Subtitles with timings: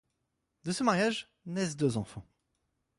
[0.63, 2.25] De ce mariage, naissent deux enfants.